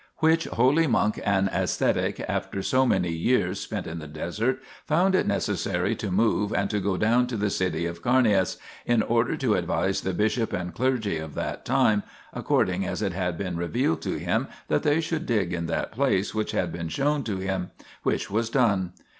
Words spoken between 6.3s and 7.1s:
and to go